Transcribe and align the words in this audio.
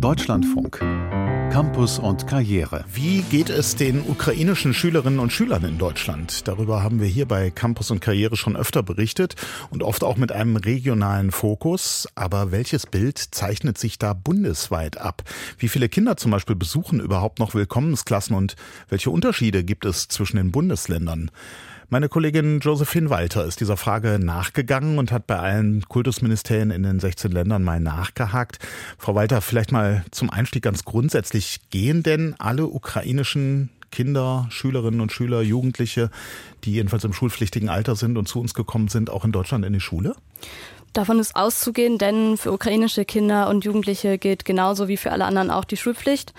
Deutschlandfunk. 0.00 0.80
Campus 1.50 1.98
und 1.98 2.28
Karriere. 2.28 2.84
Wie 2.94 3.22
geht 3.22 3.50
es 3.50 3.74
den 3.74 4.02
ukrainischen 4.02 4.72
Schülerinnen 4.72 5.18
und 5.18 5.32
Schülern 5.32 5.64
in 5.64 5.78
Deutschland? 5.78 6.46
Darüber 6.46 6.84
haben 6.84 7.00
wir 7.00 7.08
hier 7.08 7.26
bei 7.26 7.50
Campus 7.50 7.90
und 7.90 8.00
Karriere 8.00 8.36
schon 8.36 8.56
öfter 8.56 8.84
berichtet 8.84 9.34
und 9.70 9.82
oft 9.82 10.04
auch 10.04 10.16
mit 10.16 10.30
einem 10.30 10.54
regionalen 10.54 11.32
Fokus. 11.32 12.08
Aber 12.14 12.52
welches 12.52 12.86
Bild 12.86 13.18
zeichnet 13.18 13.78
sich 13.78 13.98
da 13.98 14.12
bundesweit 14.12 14.98
ab? 14.98 15.24
Wie 15.58 15.68
viele 15.68 15.88
Kinder 15.88 16.16
zum 16.16 16.30
Beispiel 16.30 16.54
besuchen 16.54 17.00
überhaupt 17.00 17.40
noch 17.40 17.52
Willkommensklassen 17.52 18.36
und 18.36 18.54
welche 18.88 19.10
Unterschiede 19.10 19.64
gibt 19.64 19.84
es 19.84 20.06
zwischen 20.06 20.36
den 20.36 20.52
Bundesländern? 20.52 21.32
Meine 21.92 22.08
Kollegin 22.08 22.60
Josephine 22.60 23.10
Walter 23.10 23.44
ist 23.44 23.58
dieser 23.58 23.76
Frage 23.76 24.20
nachgegangen 24.20 24.98
und 24.98 25.10
hat 25.10 25.26
bei 25.26 25.40
allen 25.40 25.82
Kultusministerien 25.88 26.70
in 26.70 26.84
den 26.84 27.00
16 27.00 27.32
Ländern 27.32 27.64
mal 27.64 27.80
nachgehakt. 27.80 28.60
Frau 28.96 29.16
Walter, 29.16 29.40
vielleicht 29.40 29.72
mal 29.72 30.04
zum 30.12 30.30
Einstieg 30.30 30.62
ganz 30.62 30.84
grundsätzlich. 30.84 31.39
Gehen 31.70 32.02
denn 32.02 32.34
alle 32.38 32.66
ukrainischen 32.66 33.70
Kinder, 33.90 34.46
Schülerinnen 34.50 35.00
und 35.00 35.12
Schüler, 35.12 35.42
Jugendliche, 35.42 36.10
die 36.64 36.72
jedenfalls 36.72 37.04
im 37.04 37.12
schulpflichtigen 37.12 37.68
Alter 37.68 37.96
sind 37.96 38.16
und 38.16 38.28
zu 38.28 38.40
uns 38.40 38.54
gekommen 38.54 38.88
sind, 38.88 39.10
auch 39.10 39.24
in 39.24 39.32
Deutschland 39.32 39.64
in 39.64 39.72
die 39.72 39.80
Schule? 39.80 40.14
Davon 40.92 41.18
ist 41.20 41.36
auszugehen, 41.36 41.98
denn 41.98 42.36
für 42.36 42.52
ukrainische 42.52 43.04
Kinder 43.04 43.48
und 43.48 43.64
Jugendliche 43.64 44.18
gilt 44.18 44.44
genauso 44.44 44.88
wie 44.88 44.96
für 44.96 45.12
alle 45.12 45.24
anderen 45.24 45.50
auch 45.50 45.64
die 45.64 45.76
Schulpflicht. 45.76 46.34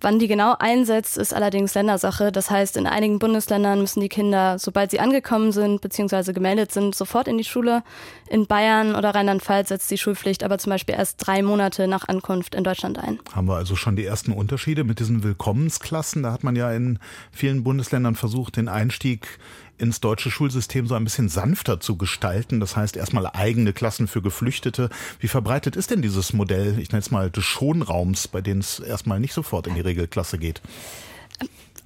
Wann 0.00 0.18
die 0.18 0.28
genau 0.28 0.54
einsetzt, 0.58 1.18
ist 1.18 1.34
allerdings 1.34 1.74
Ländersache. 1.74 2.30
Das 2.30 2.50
heißt, 2.50 2.76
in 2.76 2.86
einigen 2.86 3.18
Bundesländern 3.18 3.80
müssen 3.80 4.00
die 4.00 4.08
Kinder, 4.08 4.58
sobald 4.58 4.92
sie 4.92 5.00
angekommen 5.00 5.50
sind 5.50 5.80
bzw. 5.80 6.32
gemeldet 6.32 6.70
sind, 6.70 6.94
sofort 6.94 7.26
in 7.26 7.36
die 7.36 7.44
Schule. 7.44 7.82
In 8.28 8.46
Bayern 8.46 8.94
oder 8.94 9.14
Rheinland-Pfalz 9.14 9.70
setzt 9.70 9.90
die 9.90 9.98
Schulpflicht 9.98 10.44
aber 10.44 10.58
zum 10.58 10.70
Beispiel 10.70 10.94
erst 10.94 11.26
drei 11.26 11.42
Monate 11.42 11.88
nach 11.88 12.06
Ankunft 12.06 12.54
in 12.54 12.62
Deutschland 12.62 12.98
ein. 12.98 13.18
Haben 13.34 13.48
wir 13.48 13.56
also 13.56 13.74
schon 13.74 13.96
die 13.96 14.04
ersten 14.04 14.32
Unterschiede 14.32 14.84
mit 14.84 15.00
diesen 15.00 15.22
Willkommensklassen? 15.22 16.22
Da 16.22 16.32
hat 16.32 16.44
man 16.44 16.54
ja 16.54 16.70
in 16.72 16.98
vielen 17.32 17.64
Bundesländern 17.64 18.14
versucht, 18.14 18.56
den 18.56 18.68
Einstieg 18.68 19.38
ins 19.78 20.00
deutsche 20.00 20.30
Schulsystem 20.30 20.86
so 20.86 20.94
ein 20.94 21.04
bisschen 21.04 21.28
sanfter 21.28 21.80
zu 21.80 21.96
gestalten. 21.96 22.60
Das 22.60 22.76
heißt 22.76 22.96
erstmal 22.96 23.26
eigene 23.26 23.72
Klassen 23.72 24.08
für 24.08 24.22
Geflüchtete. 24.22 24.90
Wie 25.20 25.28
verbreitet 25.28 25.76
ist 25.76 25.90
denn 25.90 26.02
dieses 26.02 26.32
Modell, 26.32 26.78
ich 26.78 26.90
nenne 26.90 27.00
es 27.00 27.10
mal 27.10 27.30
des 27.30 27.44
Schonraums, 27.44 28.28
bei 28.28 28.40
dem 28.40 28.58
es 28.58 28.80
erstmal 28.80 29.20
nicht 29.20 29.32
sofort 29.32 29.66
in 29.66 29.74
die 29.74 29.80
Regelklasse 29.80 30.38
geht? 30.38 30.60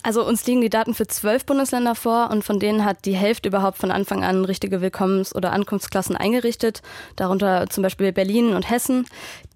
Also 0.04 0.26
uns 0.26 0.44
liegen 0.46 0.60
die 0.60 0.70
Daten 0.70 0.94
für 0.94 1.06
zwölf 1.06 1.46
Bundesländer 1.46 1.94
vor 1.94 2.30
und 2.30 2.42
von 2.42 2.58
denen 2.58 2.84
hat 2.84 3.04
die 3.04 3.14
Hälfte 3.14 3.48
überhaupt 3.48 3.78
von 3.78 3.92
Anfang 3.92 4.24
an 4.24 4.44
richtige 4.44 4.80
Willkommens- 4.80 5.32
oder 5.32 5.52
Ankunftsklassen 5.52 6.16
eingerichtet, 6.16 6.82
darunter 7.14 7.68
zum 7.70 7.82
Beispiel 7.82 8.10
Berlin 8.10 8.54
und 8.54 8.68
Hessen. 8.68 9.06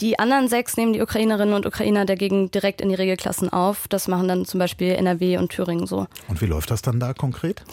Die 0.01 0.21
anderen 0.21 0.49
sechs 0.49 0.77
nehmen 0.77 0.93
die 0.93 1.03
Ukrainerinnen 1.03 1.55
und 1.55 1.67
Ukrainer 1.67 2.05
dagegen 2.05 2.53
direkt 2.53 2.81
in 2.81 2.91
die 2.91 2.95
Regelklassen 2.95 3.53
auf. 3.53 3.89
Das 3.89 4.07
machen 4.07 4.29
dann 4.29 4.45
zum 4.45 4.61
Beispiel 4.61 4.93
NRW 4.93 5.39
und 5.39 5.51
Thüringen 5.51 5.89
so. 5.89 6.07
Und 6.29 6.41
wie 6.41 6.47
läuft 6.47 6.71
das 6.71 6.81
dann 6.81 7.01
da 7.01 7.13
konkret? 7.13 7.65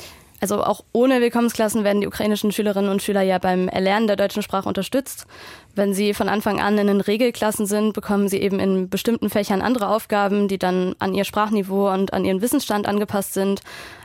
Also 0.43 0.61
auch 0.61 0.83
ohne 0.91 1.21
Willkommensklassen 1.21 1.85
werden 1.85 2.01
die 2.01 2.07
ukrainischen 2.07 2.51
Schülerinnen 2.51 2.91
und 2.91 3.01
Schüler 3.01 3.21
ja 3.21 3.37
beim 3.37 3.69
Erlernen 3.69 4.07
der 4.07 4.17
deutschen 4.17 4.43
Sprache 4.43 4.67
unterstützt. 4.67 5.25
Wenn 5.73 5.93
sie 5.93 6.13
von 6.13 6.27
Anfang 6.27 6.59
an 6.59 6.77
in 6.77 6.87
den 6.87 6.99
Regelklassen 6.99 7.65
sind, 7.65 7.93
bekommen 7.93 8.27
sie 8.27 8.39
eben 8.39 8.59
in 8.59 8.89
bestimmten 8.89 9.29
Fächern 9.29 9.61
andere 9.61 9.87
Aufgaben, 9.87 10.49
die 10.49 10.57
dann 10.57 10.95
an 10.99 11.13
ihr 11.13 11.23
Sprachniveau 11.23 11.89
und 11.93 12.11
an 12.11 12.25
ihren 12.25 12.41
Wissensstand 12.41 12.87
angepasst 12.87 13.33
sind. 13.33 13.61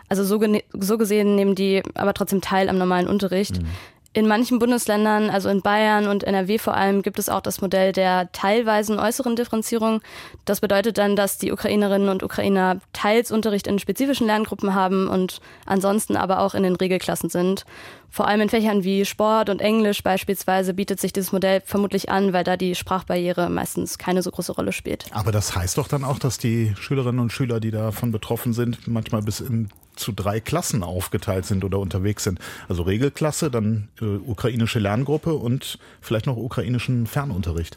Also 0.09 0.23
so, 0.23 0.41
so 0.79 0.97
gesehen 0.97 1.35
nehmen 1.35 1.57
die 1.57 1.83
aber 1.95 2.15
trotzdem 2.15 2.41
teil 2.41 2.69
am 2.69 2.79
normalen 2.79 3.09
Unterricht. 3.09 3.61
Mhm. 3.61 3.67
In 4.15 4.27
manchen 4.27 4.59
Bundesländern, 4.59 5.29
also 5.29 5.51
in 5.51 5.61
Bayern 5.61 6.09
und 6.09 6.25
NRW 6.25 6.59
vor 6.59 6.75
allem, 6.75 7.03
gibt 7.03 7.19
es 7.19 7.29
auch 7.29 7.43
das 7.43 7.61
Modell 7.61 7.93
der 7.93 8.33
teilweisen 8.33 8.99
äußeren 8.99 9.37
Differenzierung. 9.37 10.01
Das 10.47 10.61
bedeutet 10.61 10.97
dann, 10.97 11.15
dass 11.15 11.37
die 11.37 11.53
Ukrainerinnen 11.53 12.09
und 12.09 12.23
Ukrainer 12.23 12.81
teils 12.95 13.31
Unterricht 13.31 13.67
in 13.67 13.79
spezifischen 13.79 14.27
Lerngruppen 14.27 14.75
haben 14.75 15.09
und 15.09 15.41
ansonsten 15.67 16.17
aber 16.17 16.41
auch 16.41 16.55
in 16.55 16.63
den 16.63 16.77
Regelklassen 16.77 17.29
sind. 17.29 17.67
Vor 18.09 18.27
allem 18.27 18.41
in 18.41 18.49
Fächern 18.49 18.83
wie 18.83 19.05
Sport 19.05 19.51
und 19.51 19.61
Englisch 19.61 20.03
beispielsweise 20.03 20.73
bietet 20.73 20.99
sich 20.99 21.13
dieses 21.13 21.31
Modell 21.31 21.61
vermutlich 21.65 22.09
an, 22.09 22.33
weil 22.33 22.45
da 22.45 22.57
die 22.57 22.75
Sprachbarriere 22.75 23.51
meistens 23.51 23.99
keine 23.99 24.23
so 24.23 24.31
große 24.31 24.53
Rolle 24.53 24.73
spielt. 24.73 25.05
Aber 25.11 25.33
das 25.33 25.55
heißt 25.55 25.77
doch 25.77 25.87
dann 25.87 26.05
auch, 26.05 26.19
dass 26.19 26.39
die 26.39 26.75
Schülerinnen 26.81 27.21
und 27.21 27.31
Schüler, 27.31 27.61
die 27.61 27.71
davon 27.71 28.11
betroffen 28.11 28.55
sind, 28.55 28.89
manchmal 28.89 29.21
bis 29.21 29.41
in 29.41 29.69
zu 29.99 30.13
drei 30.13 30.41
Klassen 30.41 30.83
aufgeteilt 30.83 31.45
sind 31.45 31.65
oder 31.65 31.79
unterwegs 31.79 32.25
sind. 32.25 32.39
Also 32.69 32.83
Regelklasse, 32.83 33.51
dann 33.51 33.89
ukrainische 34.03 34.79
Lerngruppe 34.79 35.35
und 35.35 35.79
vielleicht 36.01 36.27
noch 36.27 36.37
ukrainischen 36.37 37.07
Fernunterricht. 37.07 37.75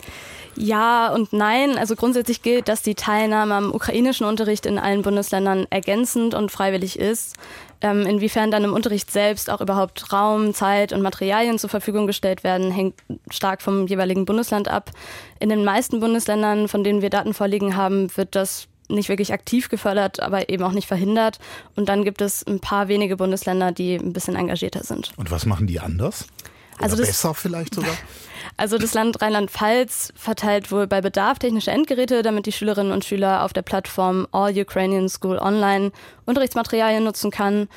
Ja 0.56 1.14
und 1.14 1.34
nein. 1.34 1.78
Also 1.78 1.96
grundsätzlich 1.96 2.42
gilt, 2.42 2.68
dass 2.68 2.82
die 2.82 2.96
Teilnahme 2.96 3.56
am 3.56 3.74
ukrainischen 3.74 4.26
Unterricht 4.26 4.66
in 4.66 4.78
allen 4.78 5.02
Bundesländern 5.02 5.66
ergänzend 5.70 6.34
und 6.34 6.52
freiwillig 6.52 7.00
ist. 7.00 7.36
Ähm, 7.84 8.06
inwiefern 8.06 8.52
dann 8.52 8.64
im 8.64 8.74
Unterricht 8.74 9.10
selbst 9.10 9.50
auch 9.50 9.60
überhaupt 9.60 10.14
Raum, 10.14 10.54
Zeit 10.54 10.94
und 10.94 11.02
Materialien 11.02 11.58
zur 11.58 11.70
Verfügung 11.70 12.06
gestellt 12.06 12.44
werden, 12.44 12.70
hängt 12.70 12.96
stark 13.32 13.62
vom 13.62 13.88
jeweiligen 13.88 14.26
Bundesland 14.26 14.68
ab. 14.68 14.92
In 15.40 15.50
den 15.50 15.64
meisten 15.64 16.00
Bundesländern, 16.00 16.68
von 16.68 16.84
denen 16.84 17.02
wir 17.02 17.10
Daten 17.10 17.34
vorliegen 17.34 17.76
haben, 17.76 18.16
wird 18.16 18.36
das 18.36 18.68
nicht 18.92 19.10
wirklich 19.10 19.34
aktiv 19.34 19.70
gefördert, 19.70 20.20
aber 20.20 20.50
eben 20.50 20.64
auch 20.64 20.72
nicht 20.72 20.88
verhindert. 20.88 21.40
Und 21.76 21.90
dann 21.90 22.04
gibt 22.04 22.22
es 22.22 22.46
ein 22.46 22.60
paar 22.60 22.88
wenige 22.88 23.18
Bundesländer, 23.18 23.72
die 23.72 23.96
ein 23.96 24.14
bisschen 24.14 24.36
engagierter 24.36 24.84
sind. 24.84 25.12
Und 25.18 25.32
was 25.32 25.46
machen 25.46 25.68
die 25.68 25.80
anders? 25.80 26.28
Oder 26.76 26.84
also 26.84 26.96
das, 26.98 27.08
besser 27.08 27.34
vielleicht 27.34 27.76
sogar? 27.76 27.94
Also 28.62 28.78
das 28.78 28.94
Land 28.94 29.24
Rheinland-Pfalz 29.24 30.14
verteilt 30.16 30.72
wohl 30.72 30.86
bei 30.86 31.02
Bedarf 31.02 31.40
technische 31.40 31.72
Endgeräte, 31.72 32.22
damit 32.22 32.46
die 32.46 32.52
Schülerinnen 32.52 32.92
und 32.92 33.04
Schüler 33.04 33.44
auf 33.44 33.54
der 33.54 33.64
Plattform 33.64 34.28
All 34.32 34.56
Ukrainian 34.56 35.10
School 35.10 35.40
Online 35.40 35.92
Unterrichtsmaterialien 36.28 37.04
nutzen 37.04 37.32
kann. 37.32 37.70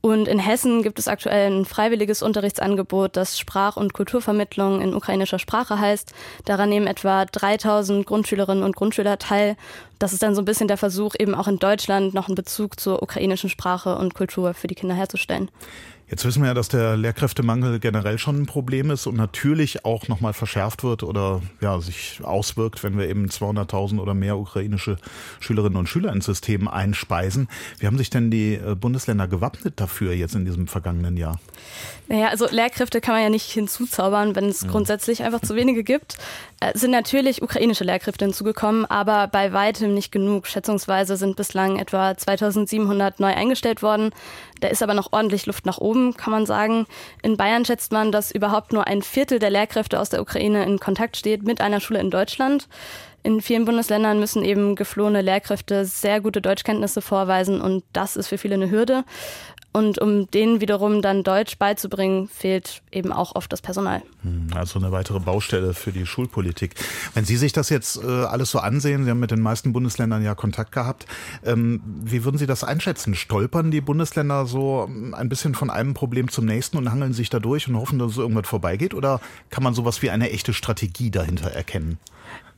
Und 0.00 0.28
in 0.28 0.38
Hessen 0.38 0.84
gibt 0.84 1.00
es 1.00 1.08
aktuell 1.08 1.50
ein 1.50 1.64
freiwilliges 1.64 2.22
Unterrichtsangebot, 2.22 3.16
das 3.16 3.36
Sprach- 3.36 3.76
und 3.76 3.94
Kulturvermittlung 3.94 4.80
in 4.80 4.94
ukrainischer 4.94 5.40
Sprache 5.40 5.80
heißt. 5.80 6.12
Daran 6.44 6.68
nehmen 6.68 6.86
etwa 6.86 7.24
3000 7.24 8.06
Grundschülerinnen 8.06 8.62
und 8.62 8.76
Grundschüler 8.76 9.18
teil. 9.18 9.56
Das 9.98 10.12
ist 10.12 10.22
dann 10.22 10.36
so 10.36 10.42
ein 10.42 10.44
bisschen 10.44 10.68
der 10.68 10.76
Versuch, 10.76 11.16
eben 11.18 11.34
auch 11.34 11.48
in 11.48 11.58
Deutschland 11.58 12.14
noch 12.14 12.28
einen 12.28 12.36
Bezug 12.36 12.78
zur 12.78 13.02
ukrainischen 13.02 13.50
Sprache 13.50 13.98
und 13.98 14.14
Kultur 14.14 14.54
für 14.54 14.68
die 14.68 14.76
Kinder 14.76 14.94
herzustellen. 14.94 15.50
Jetzt 16.10 16.24
wissen 16.24 16.42
wir 16.42 16.48
ja, 16.48 16.54
dass 16.54 16.68
der 16.68 16.96
Lehrkräftemangel 16.96 17.80
generell 17.80 18.18
schon 18.18 18.40
ein 18.40 18.46
Problem 18.46 18.90
ist 18.90 19.06
und 19.06 19.16
natürlich 19.16 19.84
auch 19.84 20.08
nochmal 20.08 20.32
verschärft 20.32 20.82
wird 20.82 21.02
oder 21.02 21.42
ja, 21.60 21.78
sich 21.80 22.20
auswirkt, 22.22 22.82
wenn 22.82 22.96
wir 22.96 23.08
eben 23.08 23.26
200.000 23.26 24.00
oder 24.00 24.14
mehr 24.14 24.38
ukrainische 24.38 24.96
Schülerinnen 25.38 25.76
und 25.76 25.86
Schüler 25.86 26.12
ins 26.12 26.24
System 26.24 26.66
einspeisen. 26.66 27.48
Wie 27.78 27.86
haben 27.86 27.98
sich 27.98 28.08
denn 28.08 28.30
die 28.30 28.54
äh, 28.54 28.74
Bundesländer 28.74 29.28
gewappnet 29.28 29.74
dafür 29.76 30.14
jetzt 30.14 30.34
in 30.34 30.46
diesem 30.46 30.66
vergangenen 30.66 31.18
Jahr? 31.18 31.38
Naja, 32.08 32.28
also 32.28 32.48
Lehrkräfte 32.50 33.02
kann 33.02 33.14
man 33.14 33.22
ja 33.24 33.28
nicht 33.28 33.50
hinzuzaubern, 33.50 34.34
wenn 34.34 34.46
es 34.46 34.62
ja. 34.62 34.68
grundsätzlich 34.68 35.22
einfach 35.22 35.42
zu 35.42 35.56
wenige 35.56 35.84
gibt. 35.84 36.16
Es 36.60 36.76
äh, 36.76 36.78
sind 36.78 36.90
natürlich 36.90 37.42
ukrainische 37.42 37.84
Lehrkräfte 37.84 38.24
hinzugekommen, 38.24 38.86
aber 38.86 39.28
bei 39.28 39.52
weitem 39.52 39.92
nicht 39.92 40.10
genug. 40.10 40.46
Schätzungsweise 40.46 41.18
sind 41.18 41.36
bislang 41.36 41.78
etwa 41.78 42.16
2700 42.16 43.20
neu 43.20 43.34
eingestellt 43.34 43.82
worden. 43.82 44.10
Da 44.60 44.68
ist 44.68 44.82
aber 44.82 44.94
noch 44.94 45.12
ordentlich 45.12 45.46
Luft 45.46 45.66
nach 45.66 45.78
oben, 45.78 45.97
kann 46.16 46.30
man 46.30 46.46
sagen. 46.46 46.86
In 47.22 47.36
Bayern 47.36 47.64
schätzt 47.64 47.92
man, 47.92 48.12
dass 48.12 48.30
überhaupt 48.30 48.72
nur 48.72 48.86
ein 48.86 49.02
Viertel 49.02 49.38
der 49.38 49.50
Lehrkräfte 49.50 50.00
aus 50.00 50.10
der 50.10 50.20
Ukraine 50.20 50.64
in 50.64 50.78
Kontakt 50.78 51.16
steht 51.16 51.42
mit 51.42 51.60
einer 51.60 51.80
Schule 51.80 52.00
in 52.00 52.10
Deutschland. 52.10 52.68
In 53.22 53.40
vielen 53.40 53.64
Bundesländern 53.64 54.20
müssen 54.20 54.44
eben 54.44 54.74
geflohene 54.74 55.22
Lehrkräfte 55.22 55.84
sehr 55.84 56.20
gute 56.20 56.40
Deutschkenntnisse 56.40 57.02
vorweisen 57.02 57.60
und 57.60 57.84
das 57.92 58.16
ist 58.16 58.28
für 58.28 58.38
viele 58.38 58.54
eine 58.54 58.70
Hürde. 58.70 59.04
Und 59.70 60.00
um 60.00 60.30
denen 60.30 60.60
wiederum 60.60 61.02
dann 61.02 61.22
Deutsch 61.22 61.58
beizubringen, 61.58 62.26
fehlt 62.26 62.82
eben 62.90 63.12
auch 63.12 63.34
oft 63.36 63.52
das 63.52 63.60
Personal. 63.60 64.02
Hm, 64.22 64.48
also 64.54 64.78
eine 64.78 64.92
weitere 64.92 65.20
Baustelle 65.20 65.74
für 65.74 65.92
die 65.92 66.06
Schulpolitik. 66.06 66.74
Wenn 67.14 67.26
Sie 67.26 67.36
sich 67.36 67.52
das 67.52 67.68
jetzt 67.68 68.02
äh, 68.02 68.06
alles 68.06 68.50
so 68.50 68.60
ansehen, 68.60 69.04
Sie 69.04 69.10
haben 69.10 69.20
mit 69.20 69.30
den 69.30 69.42
meisten 69.42 69.72
Bundesländern 69.74 70.24
ja 70.24 70.34
Kontakt 70.34 70.72
gehabt, 70.72 71.06
ähm, 71.44 71.82
wie 71.84 72.24
würden 72.24 72.38
Sie 72.38 72.46
das 72.46 72.64
einschätzen? 72.64 73.14
Stolpern 73.14 73.70
die 73.70 73.82
Bundesländer 73.82 74.46
so 74.46 74.86
ähm, 74.88 75.14
ein 75.14 75.28
bisschen 75.28 75.54
von 75.54 75.70
einem 75.70 75.92
Problem 75.92 76.28
zum 76.28 76.46
nächsten 76.46 76.78
und 76.78 76.90
hangeln 76.90 77.12
sich 77.12 77.28
da 77.28 77.38
durch 77.38 77.68
und 77.68 77.76
hoffen, 77.76 77.98
dass 77.98 78.12
es 78.12 78.18
irgendwas 78.18 78.48
vorbeigeht? 78.48 78.94
Oder 78.94 79.20
kann 79.50 79.62
man 79.62 79.74
sowas 79.74 80.00
wie 80.00 80.10
eine 80.10 80.30
echte 80.30 80.54
Strategie 80.54 81.10
dahinter 81.10 81.50
erkennen? 81.50 81.98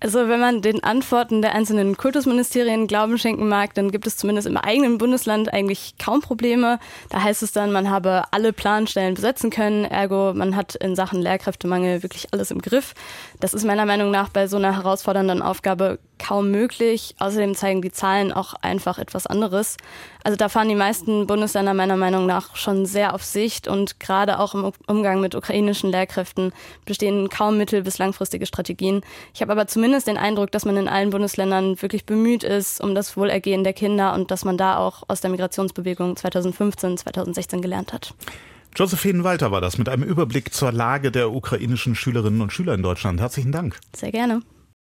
Also 0.02 0.29
wenn 0.29 0.41
man 0.41 0.62
den 0.62 0.82
Antworten 0.82 1.43
der 1.43 1.55
einzelnen 1.55 1.94
Kultusministerien 1.94 2.87
Glauben 2.87 3.19
schenken 3.19 3.49
mag, 3.49 3.75
dann 3.75 3.91
gibt 3.91 4.06
es 4.06 4.17
zumindest 4.17 4.49
im 4.49 4.56
eigenen 4.56 4.97
Bundesland 4.97 5.52
eigentlich 5.52 5.94
kaum 5.99 6.23
Probleme. 6.23 6.79
Da 7.11 7.23
heißt 7.23 7.43
es 7.43 7.52
dann, 7.52 7.70
man 7.70 7.91
habe 7.91 8.25
alle 8.31 8.55
Planstellen 8.55 9.14
besetzen 9.14 9.50
können, 9.50 9.85
ergo 9.85 10.32
man 10.35 10.56
hat 10.56 10.75
in 10.75 10.97
Sachen 10.97 11.20
Lehrkräftemangel 11.20 12.02
wirklich 12.02 12.32
alles 12.32 12.50
im 12.50 12.62
Griff. 12.62 12.94
Das 13.41 13.52
ist 13.52 13.67
meiner 13.67 13.85
Meinung 13.85 14.11
nach 14.11 14.31
bei 14.31 14.47
so 14.47 14.56
einer 14.56 14.75
herausfordernden 14.75 15.43
Aufgabe 15.43 15.99
kaum 16.31 16.53
möglich. 16.53 17.17
Außerdem 17.19 17.56
zeigen 17.56 17.82
die 17.82 17.91
Zahlen 17.91 18.32
auch 18.32 18.55
einfach 18.62 19.00
etwas 19.00 19.27
anderes. 19.27 19.77
Also 20.23 20.37
da 20.37 20.49
fahren 20.49 20.69
die 20.69 20.77
meisten 20.77 21.27
Bundesländer 21.27 21.75
meiner 21.75 21.97
Meinung 21.97 22.25
nach 22.25 22.55
schon 22.55 22.87
sehr 22.87 23.15
auf 23.15 23.25
Sicht 23.25 23.67
und 23.67 23.99
gerade 23.99 24.38
auch 24.38 24.55
im 24.55 24.71
Umgang 24.87 25.21
mit 25.21 25.35
ukrainischen 25.35 25.91
Lehrkräften 25.91 26.53
bestehen 26.85 27.31
kaum 27.31 27.56
mittel- 27.56 27.82
bis 27.82 27.99
langfristige 27.99 28.47
Strategien. 28.47 29.00
Ich 29.35 29.43
habe 29.43 29.50
aber 29.50 29.67
zumindest 29.67 30.06
den 30.06 30.17
Eindruck, 30.17 30.53
dass 30.53 30.65
man 30.65 30.77
in 30.77 30.87
allen 30.87 31.11
Bundesländern 31.11 31.82
wirklich 31.82 32.06
bemüht 32.06 32.44
ist 32.44 32.81
um 32.81 32.94
das 32.94 33.17
Wohlergehen 33.17 33.65
der 33.65 33.73
Kinder 33.73 34.15
und 34.15 34.31
dass 34.31 34.44
man 34.44 34.56
da 34.56 34.76
auch 34.76 35.03
aus 35.09 35.21
der 35.21 35.31
Migrationsbewegung 35.31 36.15
2015, 36.15 36.99
2016 36.99 37.61
gelernt 37.61 37.93
hat. 37.93 38.15
Josephine 38.76 39.25
Walter 39.25 39.50
war 39.50 39.61
das 39.61 39.79
mit 39.79 39.88
einem 39.88 40.05
Überblick 40.05 40.55
zur 40.55 40.71
Lage 40.71 41.11
der 41.11 41.33
ukrainischen 41.33 41.97
Schülerinnen 41.97 42.41
und 42.41 42.53
Schüler 42.53 42.75
in 42.75 42.85
Deutschland. 42.85 43.19
Herzlichen 43.19 43.50
Dank. 43.50 43.81
Sehr 43.97 44.12
gerne. 44.12 44.43